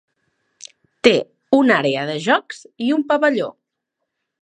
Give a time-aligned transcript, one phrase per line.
[1.09, 1.13] Té
[1.59, 3.55] una àrea de jocs i un pavelló.